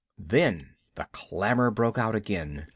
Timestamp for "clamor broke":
1.11-1.99